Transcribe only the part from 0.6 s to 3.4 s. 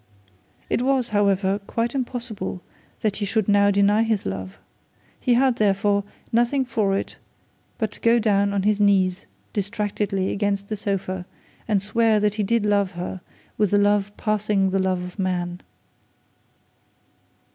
It was, however, quite impossible that he